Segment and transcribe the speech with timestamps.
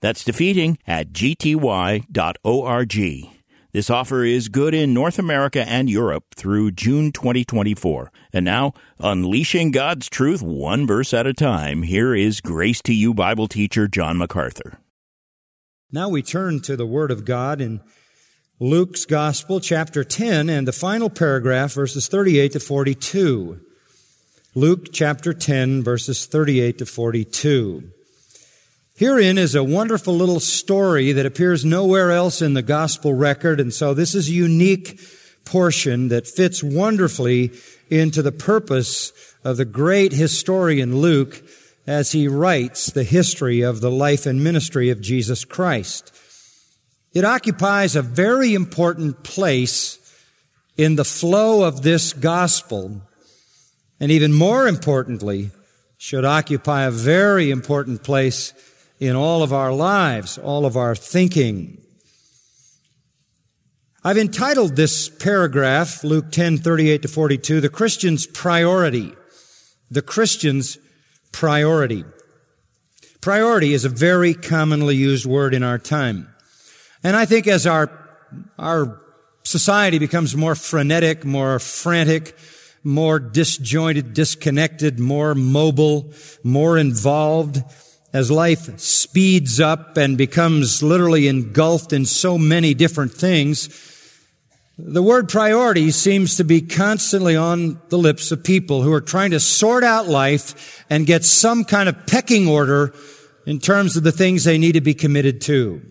[0.00, 2.06] That's defeating at gty.org.
[3.72, 8.10] This offer is good in North America and Europe through June 2024.
[8.32, 13.14] And now, unleashing God's truth one verse at a time, here is Grace to You
[13.14, 14.80] Bible teacher John MacArthur.
[15.92, 17.80] Now we turn to the Word of God in
[18.58, 23.60] Luke's Gospel, chapter 10, and the final paragraph, verses 38 to 42.
[24.56, 27.92] Luke chapter 10, verses 38 to 42.
[29.00, 33.72] Herein is a wonderful little story that appears nowhere else in the gospel record, and
[33.72, 35.00] so this is a unique
[35.46, 37.50] portion that fits wonderfully
[37.88, 41.42] into the purpose of the great historian Luke
[41.86, 46.14] as he writes the history of the life and ministry of Jesus Christ.
[47.14, 49.98] It occupies a very important place
[50.76, 53.00] in the flow of this gospel,
[53.98, 55.52] and even more importantly,
[55.96, 58.52] should occupy a very important place
[59.00, 61.78] in all of our lives, all of our thinking.
[64.04, 69.12] I've entitled this paragraph, Luke 10, 38 to 42, the Christian's priority.
[69.90, 70.78] The Christian's
[71.32, 72.04] priority.
[73.20, 76.32] Priority is a very commonly used word in our time.
[77.02, 77.90] And I think as our,
[78.58, 79.00] our
[79.42, 82.36] society becomes more frenetic, more frantic,
[82.84, 86.12] more disjointed, disconnected, more mobile,
[86.42, 87.62] more involved,
[88.12, 93.68] as life speeds up and becomes literally engulfed in so many different things,
[94.78, 99.30] the word priority seems to be constantly on the lips of people who are trying
[99.32, 102.94] to sort out life and get some kind of pecking order
[103.46, 105.82] in terms of the things they need to be committed to.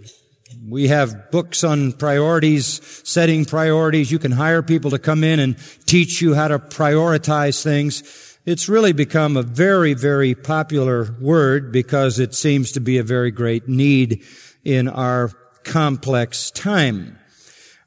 [0.68, 4.12] We have books on priorities, setting priorities.
[4.12, 8.29] You can hire people to come in and teach you how to prioritize things.
[8.50, 13.30] It's really become a very, very popular word because it seems to be a very
[13.30, 14.24] great need
[14.64, 15.30] in our
[15.64, 17.20] complex time.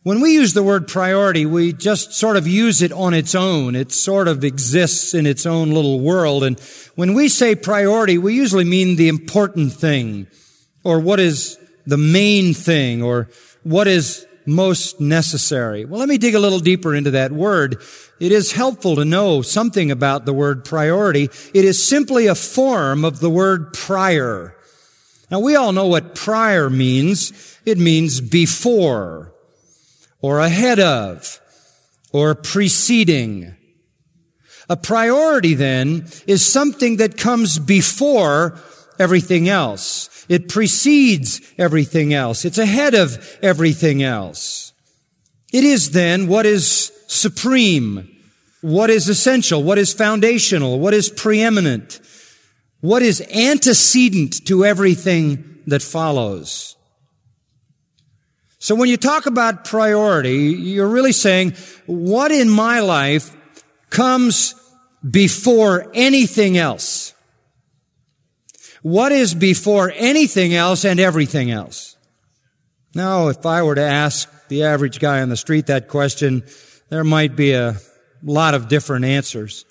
[0.04, 3.74] When we use the word priority, we just sort of use it on its own.
[3.74, 6.44] It sort of exists in its own little world.
[6.44, 6.60] And
[6.94, 10.28] when we say priority, we usually mean the important thing
[10.84, 13.28] or what is the main thing or
[13.64, 15.84] what is most necessary.
[15.84, 17.82] Well, let me dig a little deeper into that word.
[18.20, 21.28] It is helpful to know something about the word priority.
[21.54, 24.56] It is simply a form of the word prior.
[25.30, 27.58] Now we all know what prior means.
[27.64, 29.32] It means before
[30.20, 31.40] or ahead of
[32.12, 33.56] or preceding.
[34.68, 38.58] A priority then is something that comes before
[38.98, 40.08] everything else.
[40.32, 42.46] It precedes everything else.
[42.46, 44.72] It's ahead of everything else.
[45.52, 48.08] It is then what is supreme,
[48.62, 52.00] what is essential, what is foundational, what is preeminent,
[52.80, 56.76] what is antecedent to everything that follows.
[58.58, 63.36] So when you talk about priority, you're really saying, what in my life
[63.90, 64.54] comes
[65.08, 67.01] before anything else?
[68.82, 71.96] What is before anything else and everything else?
[72.94, 76.42] Now, if I were to ask the average guy on the street that question,
[76.90, 77.76] there might be a
[78.22, 79.64] lot of different answers.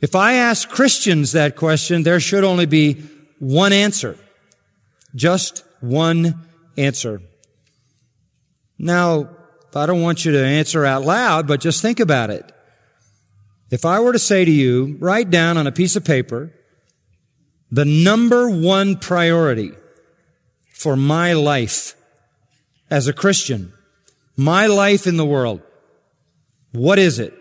[0.00, 3.02] If I ask Christians that question, there should only be
[3.38, 4.16] one answer.
[5.14, 6.46] Just one
[6.76, 7.22] answer.
[8.78, 9.30] Now,
[9.74, 12.52] I don't want you to answer out loud, but just think about it.
[13.70, 16.52] If I were to say to you, write down on a piece of paper
[17.72, 19.72] the number one priority
[20.74, 21.96] for my life
[22.90, 23.72] as a Christian,
[24.36, 25.62] my life in the world,
[26.72, 27.32] what is it?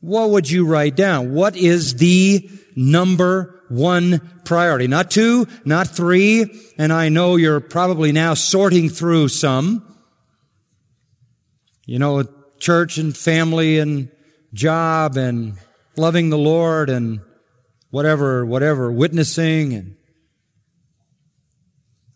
[0.00, 1.32] What would you write down?
[1.34, 4.88] What is the number one priority?
[4.88, 6.46] Not two, not three,
[6.76, 9.84] and I know you're probably now sorting through some.
[11.86, 12.24] You know,
[12.58, 14.10] church and family and
[14.52, 15.54] job and
[15.96, 17.20] loving the Lord and
[17.90, 19.94] whatever, whatever, witnessing and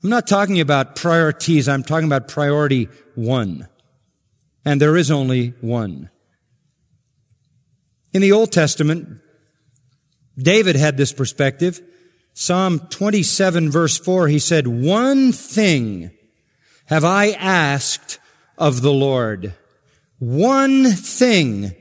[0.02, 1.68] I'm not talking about priorities.
[1.68, 3.68] I'm talking about priority one.
[4.64, 6.10] And there is only one.
[8.12, 9.20] In the Old Testament,
[10.36, 11.80] David had this perspective.
[12.34, 16.10] Psalm 27 verse 4, he said, one thing
[16.86, 18.18] have I asked
[18.58, 19.54] of the Lord.
[20.18, 21.76] One thing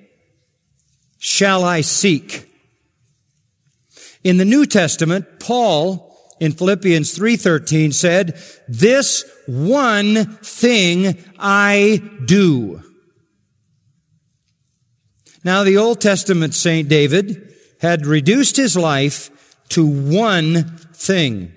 [1.17, 2.50] shall I seek.
[4.23, 6.07] In the New Testament, Paul
[6.39, 12.83] in Philippians 3:13 said, "This one thing I do."
[15.43, 19.31] Now the Old Testament Saint David had reduced his life
[19.69, 21.51] to one thing.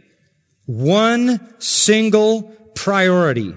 [0.67, 2.45] One single
[2.75, 3.55] priority.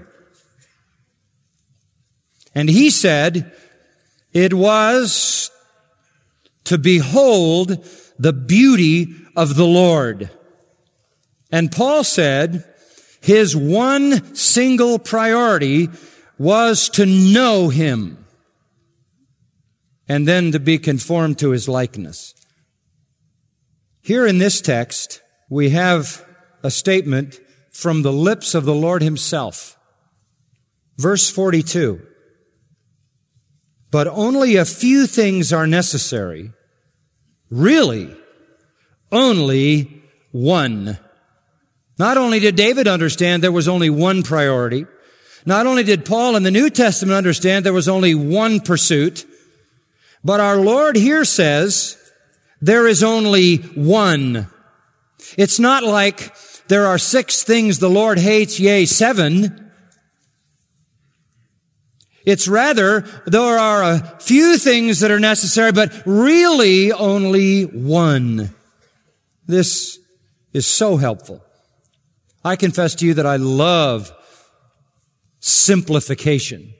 [2.54, 3.52] And he said,
[4.32, 5.50] it was
[6.64, 7.84] to behold
[8.18, 10.30] the beauty of the Lord.
[11.50, 12.64] And Paul said
[13.20, 15.88] his one single priority
[16.38, 18.24] was to know him
[20.08, 22.34] and then to be conformed to his likeness.
[24.00, 26.24] Here in this text, we have
[26.62, 27.40] a statement
[27.70, 29.76] from the lips of the Lord himself.
[30.96, 32.00] Verse 42.
[33.90, 36.52] But only a few things are necessary.
[37.50, 38.14] Really,
[39.10, 40.02] only
[40.32, 40.98] one.
[41.98, 44.86] Not only did David understand there was only one priority,
[45.46, 49.24] not only did Paul in the New Testament understand there was only one pursuit,
[50.22, 51.96] but our Lord here says
[52.60, 54.48] there is only one.
[55.36, 56.34] It's not like
[56.68, 59.67] there are six things the Lord hates, yea, seven.
[62.28, 68.54] It's rather, there are a few things that are necessary, but really only one.
[69.46, 69.98] This
[70.52, 71.42] is so helpful.
[72.44, 74.12] I confess to you that I love
[75.40, 76.74] simplification.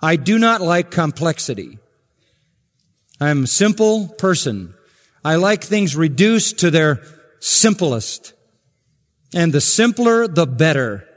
[0.00, 1.80] I do not like complexity.
[3.20, 4.74] I'm a simple person.
[5.24, 7.02] I like things reduced to their
[7.40, 8.32] simplest.
[9.34, 11.07] And the simpler, the better.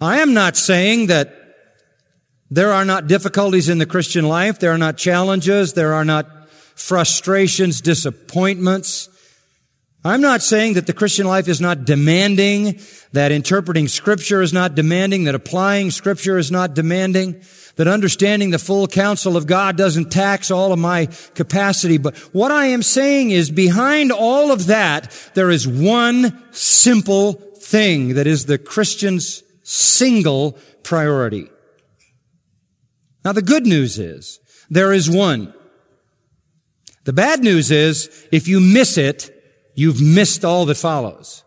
[0.00, 1.34] I am not saying that
[2.50, 4.58] there are not difficulties in the Christian life.
[4.58, 5.72] There are not challenges.
[5.72, 9.08] There are not frustrations, disappointments.
[10.04, 12.80] I'm not saying that the Christian life is not demanding,
[13.12, 17.42] that interpreting scripture is not demanding, that applying scripture is not demanding,
[17.74, 21.98] that understanding the full counsel of God doesn't tax all of my capacity.
[21.98, 28.14] But what I am saying is behind all of that, there is one simple thing
[28.14, 31.50] that is the Christian's single priority.
[33.22, 35.52] Now the good news is there is one.
[37.04, 39.30] The bad news is if you miss it,
[39.74, 41.44] you've missed all that follows.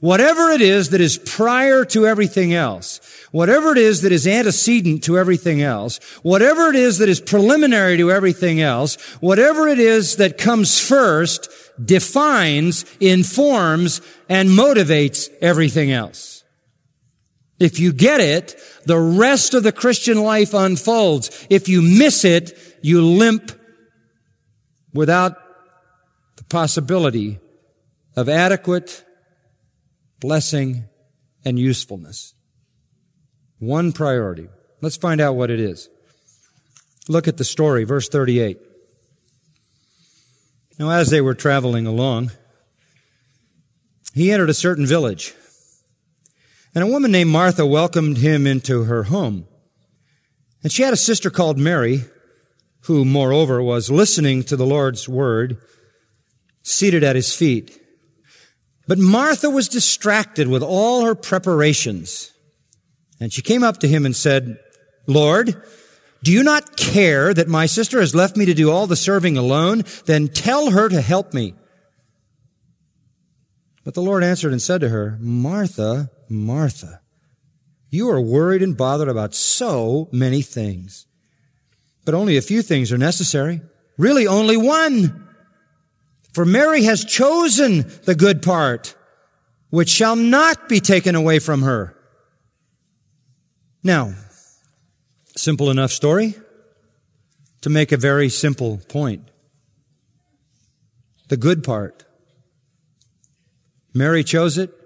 [0.00, 3.00] Whatever it is that is prior to everything else,
[3.32, 7.96] whatever it is that is antecedent to everything else, whatever it is that is preliminary
[7.96, 11.50] to everything else, whatever it is that comes first
[11.84, 16.37] defines, informs, and motivates everything else.
[17.58, 21.46] If you get it, the rest of the Christian life unfolds.
[21.50, 23.52] If you miss it, you limp
[24.94, 25.36] without
[26.36, 27.40] the possibility
[28.16, 29.04] of adequate
[30.20, 30.84] blessing
[31.44, 32.34] and usefulness.
[33.58, 34.48] One priority.
[34.80, 35.88] Let's find out what it is.
[37.08, 38.58] Look at the story, verse 38.
[40.78, 42.30] Now, as they were traveling along,
[44.14, 45.34] he entered a certain village,
[46.78, 49.48] and a woman named Martha welcomed him into her home.
[50.62, 52.04] And she had a sister called Mary,
[52.82, 55.60] who, moreover, was listening to the Lord's word
[56.62, 57.76] seated at his feet.
[58.86, 62.30] But Martha was distracted with all her preparations.
[63.18, 64.60] And she came up to him and said,
[65.08, 65.60] Lord,
[66.22, 69.36] do you not care that my sister has left me to do all the serving
[69.36, 69.82] alone?
[70.06, 71.54] Then tell her to help me.
[73.82, 77.00] But the Lord answered and said to her, Martha, Martha,
[77.90, 81.06] you are worried and bothered about so many things.
[82.04, 83.60] But only a few things are necessary.
[83.96, 85.28] Really only one.
[86.32, 88.94] For Mary has chosen the good part,
[89.70, 91.96] which shall not be taken away from her.
[93.82, 94.14] Now,
[95.36, 96.34] simple enough story
[97.62, 99.30] to make a very simple point.
[101.28, 102.04] The good part.
[103.92, 104.77] Mary chose it.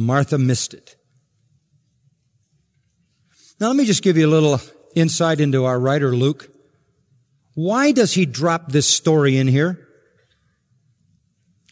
[0.00, 0.96] Martha missed it.
[3.60, 4.58] Now let me just give you a little
[4.96, 6.48] insight into our writer Luke.
[7.54, 9.86] Why does he drop this story in here?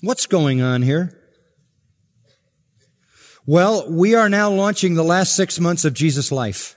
[0.03, 1.19] What's going on here?
[3.47, 6.77] Well, we are now launching the last six months of Jesus' life.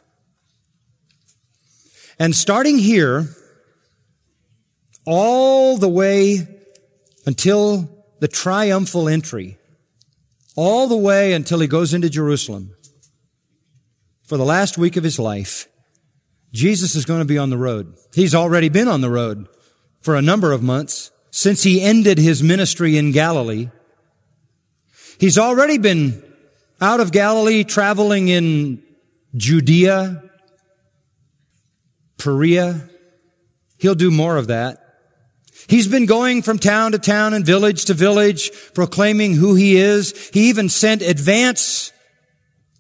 [2.18, 3.28] And starting here,
[5.06, 6.48] all the way
[7.26, 9.58] until the triumphal entry,
[10.62, 12.76] all the way until he goes into Jerusalem.
[14.22, 15.68] For the last week of his life,
[16.54, 17.96] Jesus is going to be on the road.
[18.14, 19.48] He's already been on the road
[20.02, 23.72] for a number of months since he ended his ministry in Galilee.
[25.18, 26.22] He's already been
[26.80, 28.84] out of Galilee traveling in
[29.36, 30.22] Judea,
[32.20, 32.88] Perea.
[33.80, 34.81] He'll do more of that.
[35.68, 40.30] He's been going from town to town and village to village, proclaiming who he is.
[40.34, 41.92] He even sent advance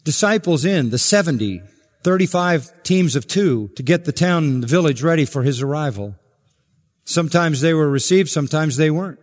[0.03, 1.61] disciples in, the 70,
[2.03, 6.15] 35 teams of two, to get the town and the village ready for his arrival.
[7.05, 9.19] Sometimes they were received, sometimes they weren't.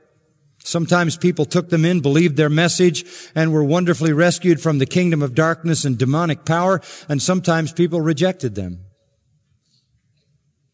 [0.64, 5.22] Sometimes people took them in, believed their message, and were wonderfully rescued from the kingdom
[5.22, 8.84] of darkness and demonic power, and sometimes people rejected them.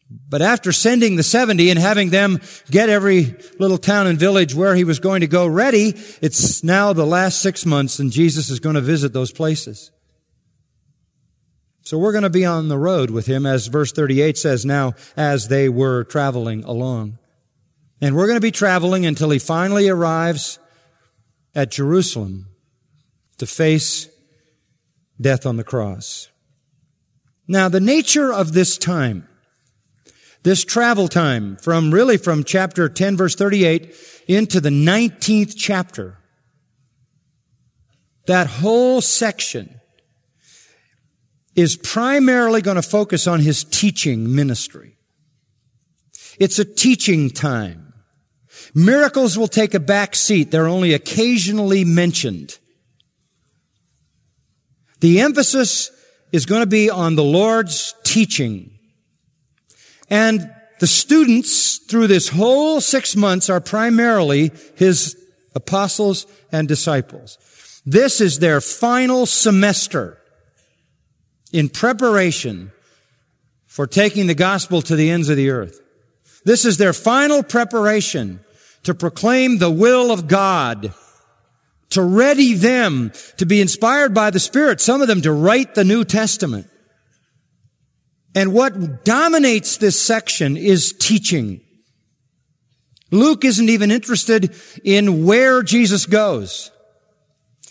[0.09, 4.75] But after sending the 70 and having them get every little town and village where
[4.75, 8.59] he was going to go ready, it's now the last six months and Jesus is
[8.59, 9.91] going to visit those places.
[11.81, 14.93] So we're going to be on the road with him, as verse 38 says now,
[15.15, 17.19] as they were traveling along.
[18.01, 20.59] And we're going to be traveling until he finally arrives
[21.53, 22.47] at Jerusalem
[23.37, 24.09] to face
[25.21, 26.29] death on the cross.
[27.47, 29.27] Now, the nature of this time,
[30.45, 33.95] this travel time from really from chapter 10 verse 38
[34.27, 36.19] into the 19th chapter,
[38.27, 39.81] that whole section
[41.55, 44.97] is primarily going to focus on his teaching ministry.
[46.37, 47.93] It's a teaching time.
[48.75, 50.51] Miracles will take a back seat.
[50.51, 52.59] They're only occasionally mentioned.
[54.99, 55.89] The emphasis
[56.31, 58.74] is going to be on the Lord's teaching.
[60.09, 65.17] And the students through this whole six months are primarily his
[65.55, 67.37] apostles and disciples.
[67.85, 70.17] This is their final semester
[71.53, 72.71] in preparation
[73.67, 75.79] for taking the gospel to the ends of the earth.
[76.43, 78.39] This is their final preparation
[78.83, 80.93] to proclaim the will of God,
[81.89, 85.83] to ready them to be inspired by the Spirit, some of them to write the
[85.83, 86.67] New Testament.
[88.35, 91.61] And what dominates this section is teaching.
[93.09, 96.69] Luke isn't even interested in where Jesus goes.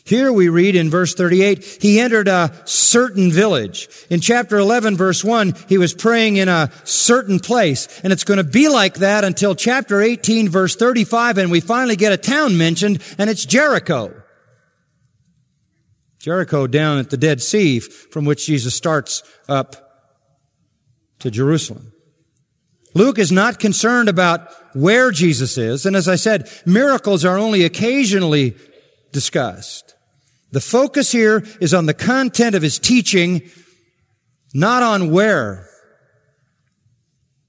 [0.06, 3.88] Here we read in verse 38, he entered a certain village.
[4.10, 8.00] In chapter 11 verse 1, he was praying in a certain place.
[8.02, 11.96] And it's going to be like that until chapter 18 verse 35 and we finally
[11.96, 14.14] get a town mentioned and it's Jericho.
[16.18, 19.83] Jericho down at the Dead Sea from which Jesus starts up
[21.24, 21.90] to Jerusalem.
[22.92, 25.86] Luke is not concerned about where Jesus is.
[25.86, 28.54] And as I said, miracles are only occasionally
[29.10, 29.94] discussed.
[30.52, 33.50] The focus here is on the content of his teaching,
[34.52, 35.66] not on where.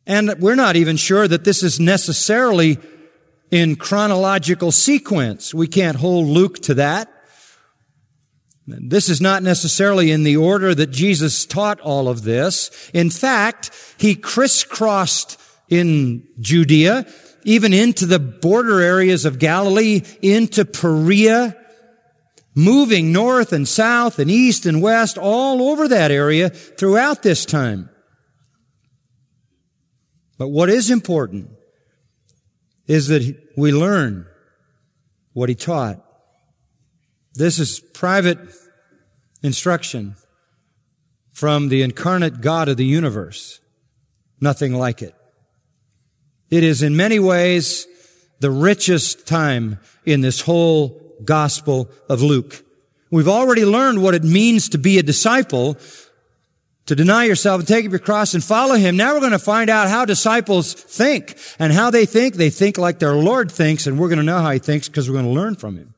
[0.07, 2.77] And we're not even sure that this is necessarily
[3.51, 5.53] in chronological sequence.
[5.53, 7.11] We can't hold Luke to that.
[8.67, 12.89] This is not necessarily in the order that Jesus taught all of this.
[12.93, 17.05] In fact, he crisscrossed in Judea,
[17.43, 21.55] even into the border areas of Galilee, into Perea,
[22.55, 27.89] moving north and south and east and west all over that area throughout this time.
[30.37, 31.49] But what is important
[32.87, 34.25] is that we learn
[35.33, 36.04] what he taught.
[37.35, 38.39] This is private
[39.43, 40.15] instruction
[41.33, 43.59] from the incarnate God of the universe.
[44.39, 45.13] Nothing like it.
[46.49, 47.87] It is in many ways
[48.39, 52.63] the richest time in this whole Gospel of Luke.
[53.11, 55.77] We've already learned what it means to be a disciple,
[56.85, 58.95] to deny yourself and take up your cross and follow him.
[58.95, 62.35] Now we're going to find out how disciples think and how they think.
[62.35, 65.09] They think like their Lord thinks and we're going to know how he thinks because
[65.09, 65.94] we're going to learn from him.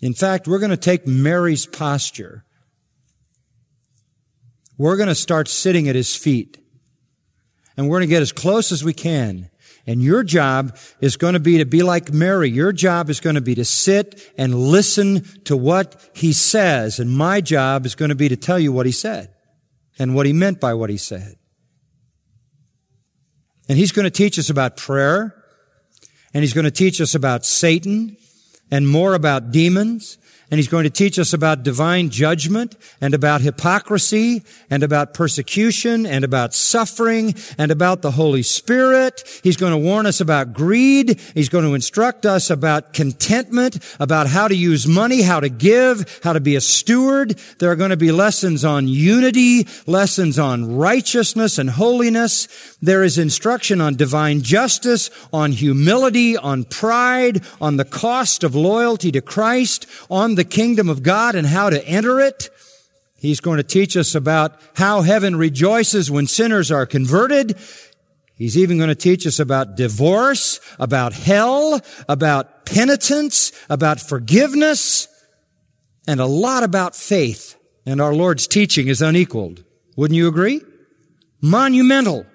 [0.00, 2.44] In fact, we're going to take Mary's posture.
[4.76, 6.58] We're going to start sitting at his feet
[7.76, 9.50] and we're going to get as close as we can
[9.86, 12.48] and your job is going to be to be like Mary.
[12.48, 16.98] Your job is going to be to sit and listen to what he says.
[16.98, 19.34] And my job is going to be to tell you what he said
[19.98, 21.34] and what he meant by what he said.
[23.68, 25.34] And he's going to teach us about prayer
[26.32, 28.16] and he's going to teach us about Satan
[28.74, 30.18] and more about demons
[30.50, 36.06] and he's going to teach us about divine judgment and about hypocrisy and about persecution
[36.06, 39.24] and about suffering and about the Holy Spirit.
[39.42, 41.18] He's going to warn us about greed.
[41.34, 46.20] He's going to instruct us about contentment, about how to use money, how to give,
[46.22, 47.38] how to be a steward.
[47.58, 52.76] There are going to be lessons on unity, lessons on righteousness and holiness.
[52.82, 59.10] There is instruction on divine justice, on humility, on pride, on the cost of loyalty
[59.12, 62.50] to Christ, on the kingdom of God and how to enter it.
[63.16, 67.56] He's going to teach us about how heaven rejoices when sinners are converted.
[68.36, 75.08] He's even going to teach us about divorce, about hell, about penitence, about forgiveness,
[76.06, 77.56] and a lot about faith.
[77.86, 79.64] And our Lord's teaching is unequaled.
[79.96, 80.60] Wouldn't you agree?
[81.40, 82.26] Monumental.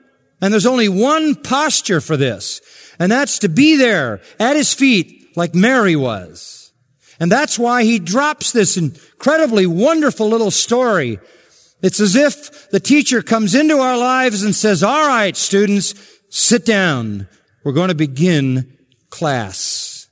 [0.41, 2.61] And there's only one posture for this,
[2.97, 6.58] and that's to be there at His feet like Mary was.
[7.19, 11.19] And that's why he drops this incredibly wonderful little story.
[11.81, 15.93] It's as if the teacher comes into our lives and says, all right, students,
[16.29, 17.27] sit down.
[17.63, 18.77] We're going to begin
[19.09, 20.07] class.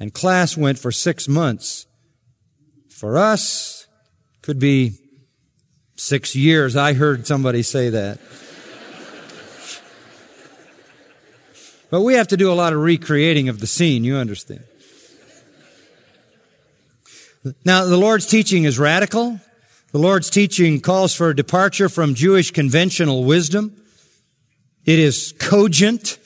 [0.00, 1.86] And class went for six months.
[2.88, 3.86] For us,
[4.42, 4.98] could be
[5.96, 6.76] six years.
[6.76, 8.18] I heard somebody say that.
[11.90, 14.64] but we have to do a lot of recreating of the scene, you understand.
[17.64, 19.38] Now, the Lord's teaching is radical.
[19.92, 23.76] The Lord's teaching calls for a departure from Jewish conventional wisdom.
[24.86, 26.18] It is cogent.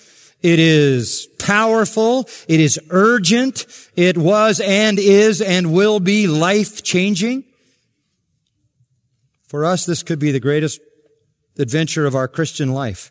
[0.43, 2.29] It is powerful.
[2.47, 3.67] It is urgent.
[3.97, 7.45] It was and is and will be life changing.
[9.49, 10.81] For us, this could be the greatest
[11.59, 13.11] adventure of our Christian life.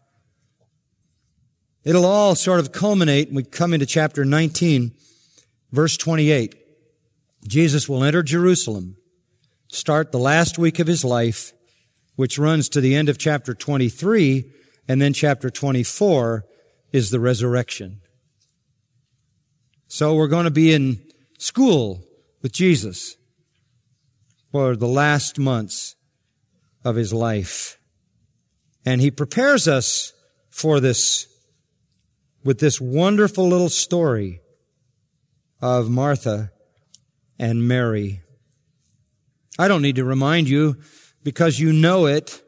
[1.83, 4.93] It'll all sort of culminate when we come into chapter 19,
[5.71, 6.55] verse 28.
[7.47, 8.97] Jesus will enter Jerusalem,
[9.69, 11.53] start the last week of his life,
[12.15, 14.51] which runs to the end of chapter 23,
[14.87, 16.45] and then chapter 24
[16.91, 18.01] is the resurrection.
[19.87, 21.01] So we're going to be in
[21.39, 22.03] school
[22.41, 23.15] with Jesus
[24.51, 25.95] for the last months
[26.83, 27.79] of his life.
[28.85, 30.13] And he prepares us
[30.49, 31.27] for this
[32.43, 34.41] with this wonderful little story
[35.61, 36.51] of Martha
[37.39, 38.21] and Mary.
[39.59, 40.77] I don't need to remind you
[41.23, 42.41] because you know it.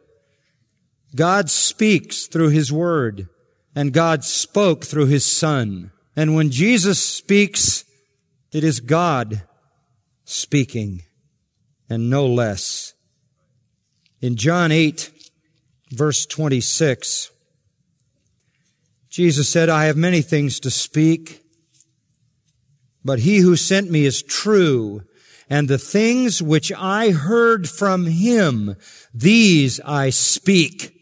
[1.15, 3.27] God speaks through His Word
[3.75, 5.91] and God spoke through His Son.
[6.15, 7.83] And when Jesus speaks,
[8.51, 9.43] it is God
[10.25, 11.03] speaking
[11.89, 12.93] and no less.
[14.21, 15.11] In John 8,
[15.91, 17.31] verse 26,
[19.09, 21.41] Jesus said, I have many things to speak
[23.03, 25.03] but he who sent me is true,
[25.49, 28.75] and the things which I heard from him,
[29.13, 30.95] these I speak.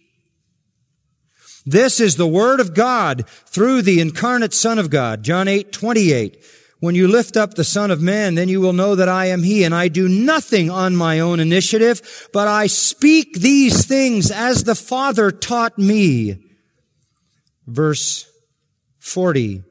[1.65, 5.23] This is the word of God through the incarnate Son of God.
[5.23, 6.41] John 8, 28.
[6.79, 9.43] When you lift up the Son of Man, then you will know that I am
[9.43, 14.63] He, and I do nothing on my own initiative, but I speak these things as
[14.63, 16.37] the Father taught me.
[17.65, 18.29] Verse
[18.99, 19.63] 40.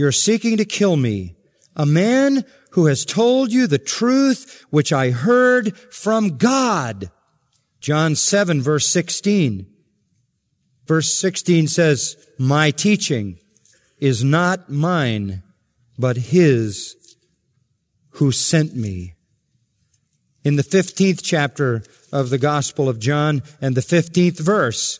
[0.00, 1.36] You're seeking to kill me,
[1.76, 7.10] a man who has told you the truth which I heard from God.
[7.80, 9.66] John 7 verse 16.
[10.86, 13.40] Verse 16 says, my teaching
[13.98, 15.42] is not mine,
[15.98, 16.96] but his
[18.12, 19.12] who sent me.
[20.44, 24.98] In the 15th chapter of the Gospel of John and the 15th verse,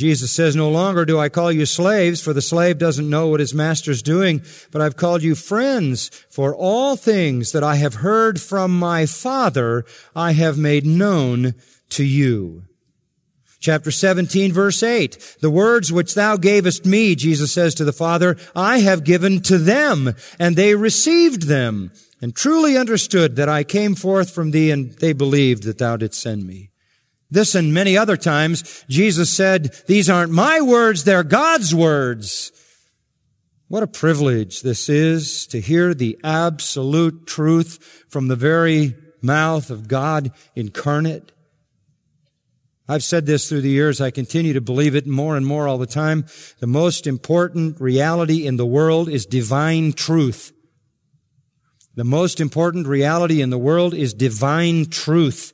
[0.00, 3.38] Jesus says, No longer do I call you slaves, for the slave doesn't know what
[3.38, 4.40] his master's doing,
[4.72, 9.84] but I've called you friends, for all things that I have heard from my Father
[10.16, 11.54] I have made known
[11.90, 12.62] to you.
[13.60, 15.36] Chapter 17 verse 8.
[15.42, 19.58] The words which thou gavest me, Jesus says to the Father, I have given to
[19.58, 24.92] them, and they received them, and truly understood that I came forth from thee, and
[24.92, 26.69] they believed that thou didst send me.
[27.30, 32.52] This and many other times, Jesus said, these aren't my words, they're God's words.
[33.68, 39.86] What a privilege this is to hear the absolute truth from the very mouth of
[39.86, 41.30] God incarnate.
[42.88, 44.00] I've said this through the years.
[44.00, 46.26] I continue to believe it more and more all the time.
[46.58, 50.52] The most important reality in the world is divine truth.
[51.94, 55.52] The most important reality in the world is divine truth.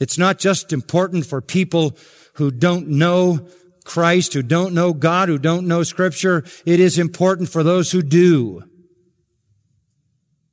[0.00, 1.96] It's not just important for people
[2.34, 3.46] who don't know
[3.84, 6.44] Christ, who don't know God, who don't know Scripture.
[6.64, 8.62] It is important for those who do.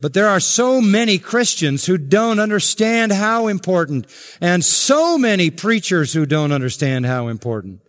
[0.02, 4.08] But there are so many Christians who don't understand how important,
[4.39, 7.82] and so many preachers who don't understand how important.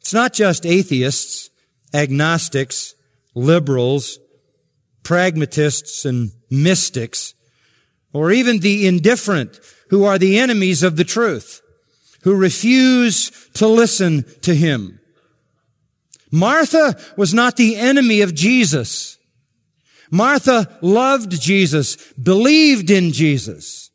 [0.00, 1.50] It's not just atheists,
[1.92, 2.94] agnostics,
[3.34, 4.18] liberals,
[5.02, 7.34] pragmatists, and mystics,
[8.12, 9.58] or even the indifferent
[9.90, 11.60] who are the enemies of the truth,
[12.22, 15.00] who refuse to listen to him.
[16.30, 19.18] Martha was not the enemy of Jesus.
[20.10, 23.90] Martha loved Jesus, believed in Jesus,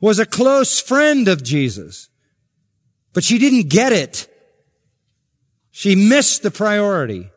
[0.00, 2.08] was a close friend of Jesus,
[3.12, 4.26] but she didn't get it.
[5.70, 7.30] She missed the priority.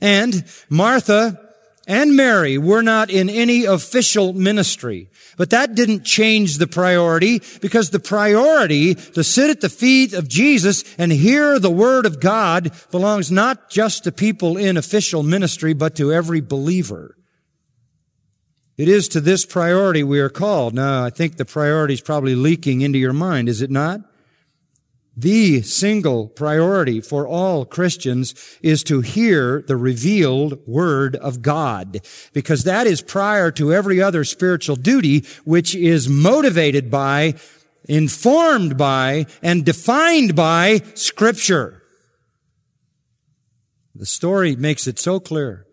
[0.00, 1.49] And Martha
[1.86, 5.08] and Mary were not in any official ministry.
[5.36, 10.28] But that didn't change the priority because the priority to sit at the feet of
[10.28, 15.72] Jesus and hear the word of God belongs not just to people in official ministry,
[15.72, 17.16] but to every believer.
[18.76, 20.74] It is to this priority we are called.
[20.74, 24.00] Now, I think the priority is probably leaking into your mind, is it not?
[25.16, 32.64] The single priority for all Christians is to hear the revealed Word of God, because
[32.64, 37.34] that is prior to every other spiritual duty, which is motivated by,
[37.88, 41.82] informed by, and defined by Scripture.
[43.94, 45.66] The story makes it so clear.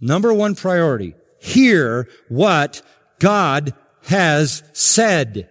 [0.00, 2.80] Number one priority, hear what
[3.18, 5.50] God has said.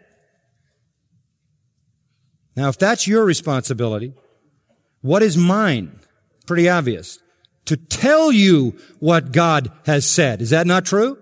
[2.57, 4.13] Now, if that's your responsibility,
[5.01, 5.99] what is mine?
[6.47, 7.19] Pretty obvious.
[7.65, 10.41] To tell you what God has said.
[10.41, 11.19] Is that not true?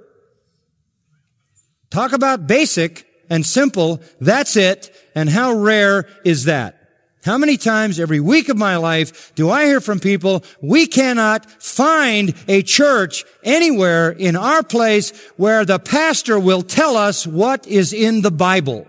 [1.90, 4.02] Talk about basic and simple.
[4.22, 4.96] That's it.
[5.14, 6.80] And how rare is that?
[7.26, 11.50] How many times every week of my life do I hear from people, we cannot
[11.62, 17.92] find a church anywhere in our place where the pastor will tell us what is
[17.92, 18.88] in the Bible?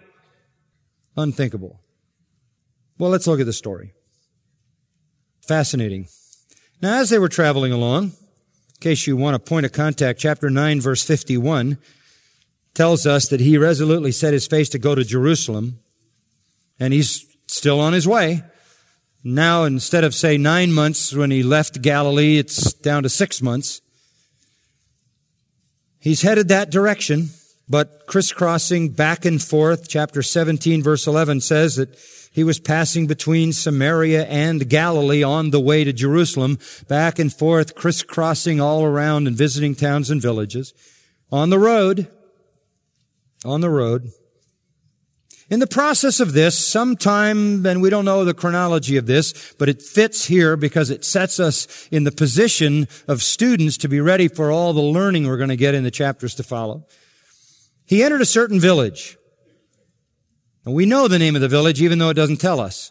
[1.17, 1.81] Unthinkable.
[2.99, 3.93] Well, let's look at the story.
[5.47, 6.09] Fascinating.
[6.81, 10.51] Now, as they were traveling along, in case you want a point of contact, chapter
[10.51, 11.79] 9, verse 51
[12.75, 15.79] tells us that he resolutely set his face to go to Jerusalem,
[16.79, 18.43] and he's still on his way.
[19.25, 23.81] Now, instead of, say, nine months when he left Galilee, it's down to six months.
[25.99, 27.31] He's headed that direction,
[27.69, 29.89] but crisscrossing back and forth.
[29.89, 31.99] Chapter 17, verse 11 says that
[32.37, 37.75] he was passing between Samaria and Galilee on the way to Jerusalem, back and forth,
[37.75, 40.75] crisscrossing all around and visiting towns and villages.
[41.33, 42.09] On the road,
[43.43, 44.11] on the road.
[45.49, 49.71] In the process of this, sometime, and we don't know the chronology of this, but
[49.71, 54.29] it fits here because it sets us in the position of students to be ready
[54.29, 56.85] for all the learning we're going to get in the chapters to follow.
[57.87, 59.17] He entered a certain village.
[60.67, 62.91] And we know the name of the village even though it doesn't tell us.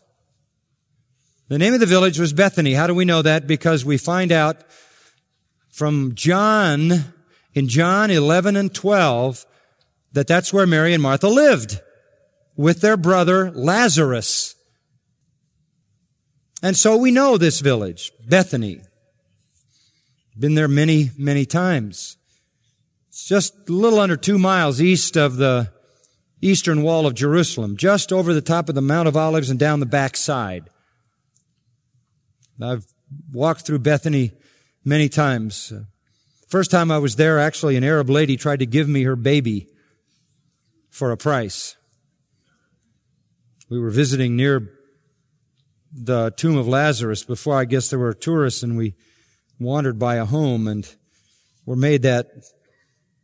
[1.49, 2.73] The name of the village was Bethany.
[2.73, 3.45] How do we know that?
[3.45, 4.63] Because we find out
[5.69, 7.13] from John,
[7.53, 9.45] in John 11 and 12,
[10.13, 11.81] that that's where Mary and Martha lived
[12.55, 14.55] with their brother Lazarus.
[16.63, 18.81] And so we know this village, Bethany.
[20.39, 22.17] Been there many, many times.
[23.09, 25.74] It's just a little under two miles east of the
[26.41, 29.79] eastern wall of Jerusalem, just over the top of the Mount of Olives and down
[29.79, 30.69] the back side.
[32.61, 32.85] I've
[33.31, 34.31] walked through Bethany
[34.83, 35.73] many times.
[36.47, 39.67] First time I was there, actually, an Arab lady tried to give me her baby
[40.89, 41.75] for a price.
[43.69, 44.71] We were visiting near
[45.91, 48.95] the tomb of Lazarus before I guess there were tourists and we
[49.59, 50.87] wandered by a home and
[51.65, 52.27] were made that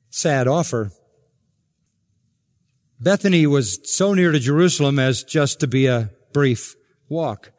[0.10, 0.92] sad offer.
[3.02, 6.76] Bethany was so near to Jerusalem as just to be a brief
[7.10, 7.52] walk.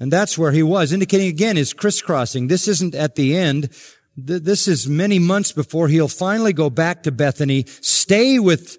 [0.00, 2.48] And that's where he was, indicating again his crisscrossing.
[2.48, 3.70] This isn't at the end.
[4.16, 8.76] This is many months before he'll finally go back to Bethany, stay with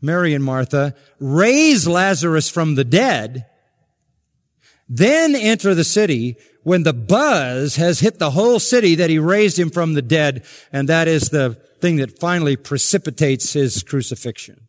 [0.00, 3.46] Mary and Martha, raise Lazarus from the dead,
[4.88, 9.58] then enter the city when the buzz has hit the whole city that he raised
[9.58, 14.66] him from the dead, and that is the thing that finally precipitates his crucifixion.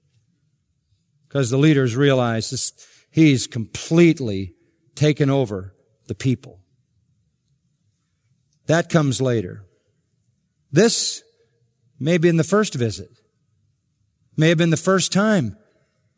[1.27, 2.73] Because the leaders realize this,
[3.09, 4.53] he's completely
[4.93, 5.73] taken over
[6.07, 6.59] the people.
[8.67, 9.63] That comes later.
[10.71, 11.23] This
[11.99, 13.09] may have been the first visit.
[14.35, 15.57] May have been the first time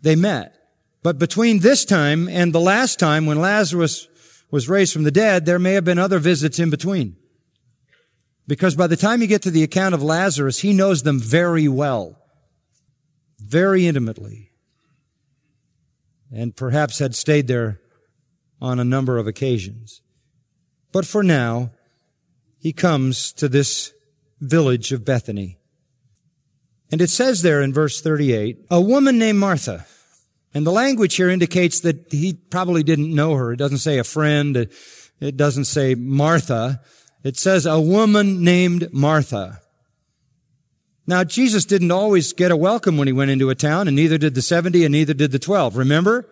[0.01, 0.55] they met.
[1.03, 4.07] But between this time and the last time when Lazarus
[4.49, 7.15] was raised from the dead, there may have been other visits in between.
[8.47, 11.67] Because by the time you get to the account of Lazarus, he knows them very
[11.67, 12.17] well,
[13.39, 14.51] very intimately,
[16.31, 17.81] and perhaps had stayed there
[18.61, 20.01] on a number of occasions.
[20.93, 21.71] But for now,
[22.57, 23.91] he comes to this
[24.39, 25.59] village of Bethany.
[26.91, 29.85] And it says there in verse 38, a woman named Martha.
[30.57, 33.53] And the language here indicates that he probably didn't know her.
[33.53, 34.67] It doesn't say a friend.
[35.19, 36.81] It doesn't say Martha.
[37.23, 39.61] It says a woman named Martha.
[41.05, 44.17] Now, Jesus didn't always get a welcome when he went into a town, and neither
[44.17, 45.77] did the 70 and neither did the 12.
[45.77, 46.27] Remember?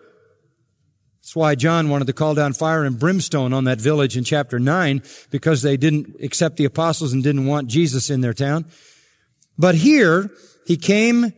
[1.20, 4.58] That's why John wanted to call down fire and brimstone on that village in chapter
[4.58, 8.64] 9, because they didn't accept the apostles and didn't want Jesus in their town.
[9.56, 10.32] But here,
[10.66, 11.32] he came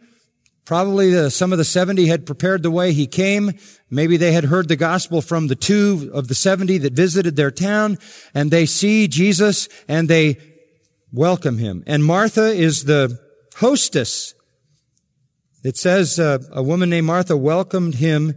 [0.68, 2.92] Probably the, some of the 70 had prepared the way.
[2.92, 3.52] He came.
[3.88, 7.50] Maybe they had heard the gospel from the two of the 70 that visited their
[7.50, 7.96] town
[8.34, 10.36] and they see Jesus and they
[11.10, 11.84] welcome him.
[11.86, 13.18] And Martha is the
[13.56, 14.34] hostess.
[15.64, 18.34] It says uh, a woman named Martha welcomed him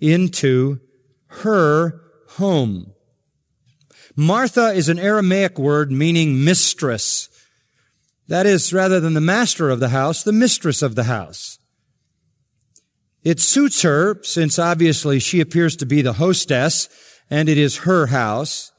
[0.00, 0.80] into
[1.26, 2.94] her home.
[4.16, 7.28] Martha is an Aramaic word meaning mistress.
[8.28, 11.58] That is, rather than the master of the house, the mistress of the house.
[13.24, 16.90] It suits her, since obviously she appears to be the hostess,
[17.30, 18.70] and it is her house.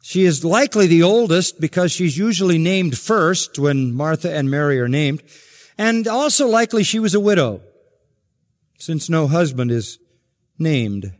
[0.00, 4.88] She is likely the oldest because she's usually named first when Martha and Mary are
[4.88, 5.24] named,
[5.76, 7.62] and also likely she was a widow,
[8.78, 9.98] since no husband is
[10.56, 11.12] named.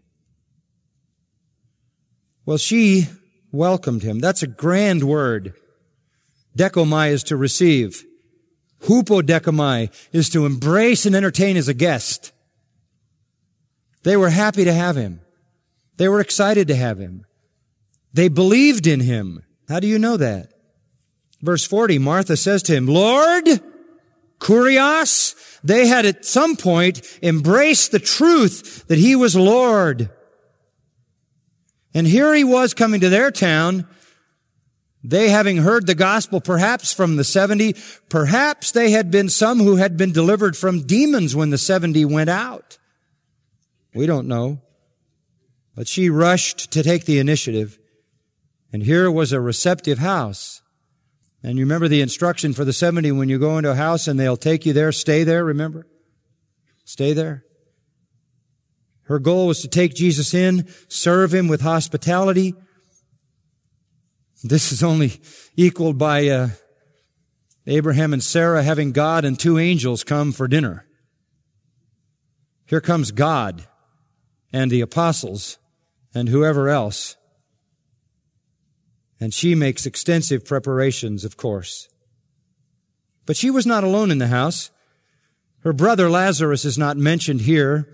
[2.46, 3.09] Well, she
[3.53, 4.20] welcomed him.
[4.20, 5.55] That's a grand word.
[6.57, 8.05] Dechomai is to receive.
[8.83, 12.33] Hupodechomai is to embrace and entertain as a guest.
[14.03, 15.21] They were happy to have him.
[15.97, 17.27] They were excited to have him.
[18.12, 19.45] They believed in him.
[19.69, 20.53] How do you know that?
[21.43, 23.45] Verse 40, Martha says to him, Lord,
[24.38, 30.11] Kurios, they had at some point embraced the truth that he was Lord.
[31.93, 33.87] And here he was coming to their town
[35.03, 37.75] they having heard the gospel perhaps from the 70,
[38.09, 42.29] perhaps they had been some who had been delivered from demons when the 70 went
[42.29, 42.79] out.
[43.95, 44.61] We don't know.
[45.75, 47.79] But she rushed to take the initiative.
[48.73, 50.61] And here was a receptive house.
[51.43, 54.21] And you remember the instruction for the 70 when you go into a house and
[54.21, 55.87] they'll take you there, stay there, remember?
[56.85, 57.45] Stay there.
[59.05, 62.55] Her goal was to take Jesus in, serve him with hospitality,
[64.42, 65.20] this is only
[65.57, 66.48] equaled by uh,
[67.66, 70.87] Abraham and Sarah having God and two angels come for dinner.
[72.66, 73.66] Here comes God
[74.53, 75.59] and the apostles
[76.14, 77.16] and whoever else.
[79.20, 81.88] And she makes extensive preparations, of course.
[83.26, 84.70] But she was not alone in the house.
[85.62, 87.92] Her brother Lazarus is not mentioned here,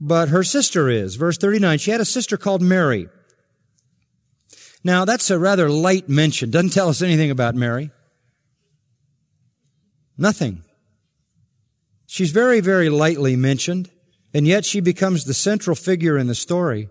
[0.00, 1.14] but her sister is.
[1.14, 3.08] Verse 39, she had a sister called Mary.
[4.86, 6.52] Now, that's a rather light mention.
[6.52, 7.90] Doesn't tell us anything about Mary.
[10.16, 10.62] Nothing.
[12.06, 13.90] She's very, very lightly mentioned,
[14.32, 16.88] and yet she becomes the central figure in the story.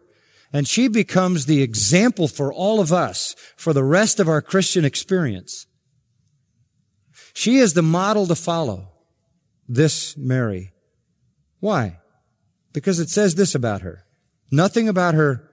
[0.52, 4.84] And she becomes the example for all of us for the rest of our Christian
[4.84, 5.66] experience.
[7.34, 8.90] She is the model to follow.
[9.70, 10.74] This Mary.
[11.62, 12.00] Why?
[12.74, 14.04] Because it says this about her.
[14.52, 15.50] Nothing about her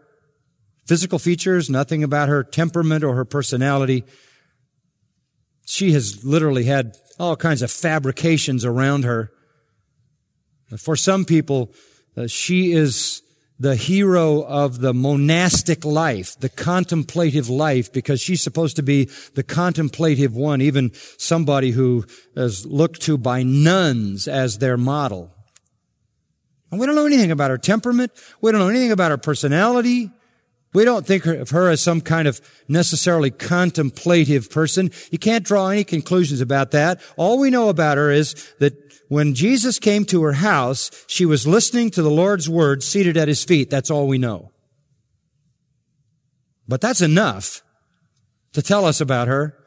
[0.86, 4.04] physical features, nothing about her temperament or her personality.
[5.66, 9.30] She has literally had all kinds of fabrications around her.
[10.76, 11.72] For some people,
[12.16, 13.22] uh, she is
[13.58, 19.44] the hero of the monastic life, the contemplative life, because she's supposed to be the
[19.44, 25.32] contemplative one, even somebody who is looked to by nuns as their model.
[26.72, 28.10] And we don't know anything about her temperament.
[28.40, 30.10] We don't know anything about her personality.
[30.72, 34.90] We don't think of her as some kind of necessarily contemplative person.
[35.10, 37.00] You can't draw any conclusions about that.
[37.16, 38.74] All we know about her is that
[39.08, 43.28] when Jesus came to her house, she was listening to the Lord's word seated at
[43.28, 43.68] his feet.
[43.68, 44.50] That's all we know.
[46.66, 47.62] But that's enough
[48.54, 49.58] to tell us about her.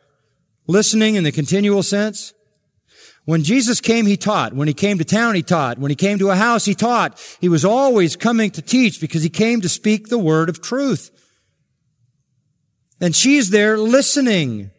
[0.65, 2.33] Listening in the continual sense.
[3.25, 4.53] When Jesus came, he taught.
[4.53, 5.79] When he came to town, he taught.
[5.79, 7.19] When he came to a house, he taught.
[7.41, 11.11] He was always coming to teach because he came to speak the word of truth.
[13.01, 14.69] And she's there listening.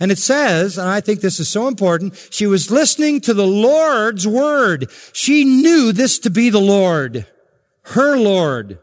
[0.00, 3.46] And it says, and I think this is so important, she was listening to the
[3.46, 4.90] Lord's word.
[5.12, 7.26] She knew this to be the Lord,
[7.82, 8.78] her Lord.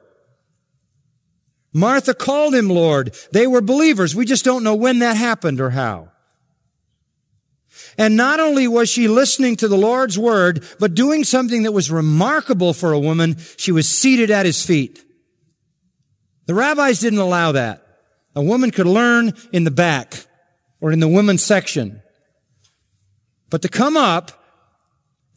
[1.74, 3.16] Martha called him Lord.
[3.32, 4.14] They were believers.
[4.16, 6.12] We just don't know when that happened or how.
[7.98, 11.90] And not only was she listening to the Lord's word, but doing something that was
[11.90, 15.04] remarkable for a woman, she was seated at his feet.
[16.46, 17.82] The rabbis didn't allow that.
[18.36, 20.26] A woman could learn in the back
[20.82, 22.02] or in the women's section.
[23.50, 24.32] But to come up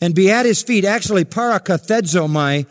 [0.00, 2.66] and be at his feet, actually parakathedzomai,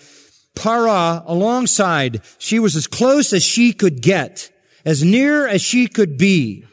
[0.54, 4.52] para alongside, she was as close as she could get,
[4.84, 6.66] as near as she could be.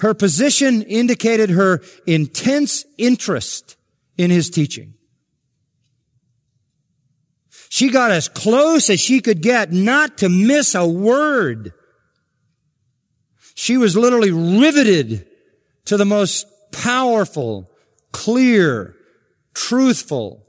[0.00, 3.76] Her position indicated her intense interest
[4.16, 4.94] in his teaching.
[7.68, 11.72] She got as close as she could get not to miss a word.
[13.54, 15.26] She was literally riveted
[15.86, 17.70] to the most powerful,
[18.12, 18.94] clear,
[19.54, 20.46] truthful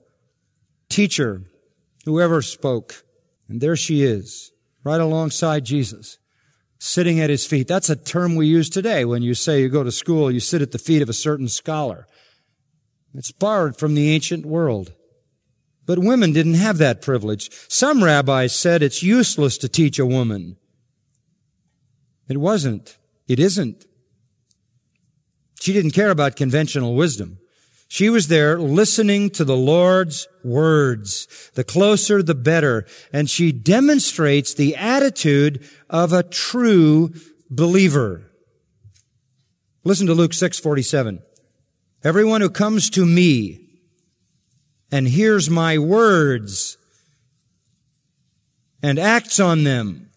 [0.89, 1.43] teacher
[2.05, 3.03] who ever spoke.
[3.47, 4.51] And there she is,
[4.83, 6.17] right alongside Jesus,
[6.77, 7.67] sitting at his feet.
[7.67, 10.61] That's a term we use today when you say you go to school, you sit
[10.61, 12.07] at the feet of a certain scholar.
[13.13, 14.93] It's borrowed from the ancient world.
[15.85, 17.49] But women didn't have that privilege.
[17.69, 20.57] Some rabbis said it's useless to teach a woman.
[22.27, 22.97] It wasn't.
[23.27, 23.85] It isn't.
[25.59, 27.39] She didn't care about conventional wisdom.
[27.87, 31.51] She was there listening to the Lord's words.
[31.53, 32.85] The closer, the better.
[33.13, 37.13] And she demonstrates the attitude of a true
[37.49, 38.31] believer.
[39.83, 41.19] Listen to Luke 6:47.
[42.03, 43.61] Everyone who comes to me
[44.91, 46.77] and hears my words
[48.81, 50.09] and acts on them.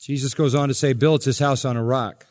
[0.00, 2.26] Jesus goes on to say, builds his house on a rock.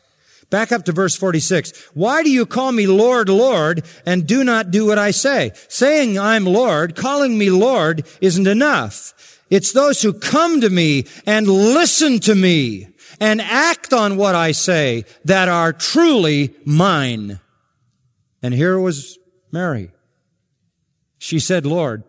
[0.50, 1.90] Back up to verse 46.
[1.94, 5.52] Why do you call me Lord, Lord, and do not do what I say?
[5.68, 9.14] Saying I'm Lord, calling me Lord isn't enough.
[9.48, 12.88] It's those who come to me and listen to me
[13.20, 17.40] and act on what I say that are truly mine.
[18.42, 19.18] And here was
[19.52, 19.90] Mary.
[21.18, 22.04] She said, Lord.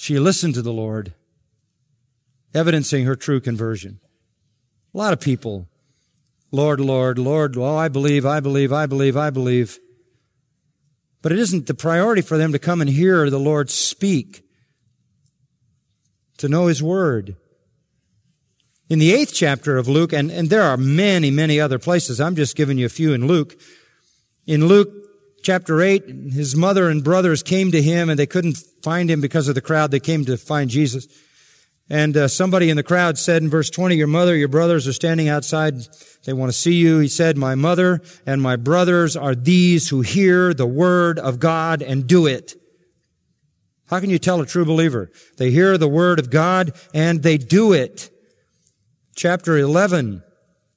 [0.00, 1.12] She listened to the Lord,
[2.54, 4.00] evidencing her true conversion.
[4.94, 5.68] A lot of people
[6.52, 9.78] Lord, Lord, Lord, oh, I believe, I believe, I believe, I believe.
[11.22, 14.42] But it isn't the priority for them to come and hear the Lord speak,
[16.38, 17.36] to know His Word.
[18.88, 22.34] In the eighth chapter of Luke, and, and there are many, many other places, I'm
[22.34, 23.54] just giving you a few in Luke.
[24.46, 24.88] In Luke
[25.42, 29.46] chapter 8, his mother and brothers came to him and they couldn't find him because
[29.46, 29.90] of the crowd.
[29.92, 31.06] They came to find Jesus.
[31.90, 34.92] And uh, somebody in the crowd said in verse 20, your mother, your brothers are
[34.92, 35.74] standing outside.
[36.24, 37.00] They want to see you.
[37.00, 41.82] He said, my mother and my brothers are these who hear the word of God
[41.82, 42.54] and do it.
[43.88, 45.10] How can you tell a true believer?
[45.36, 48.08] They hear the word of God and they do it.
[49.16, 50.22] Chapter 11,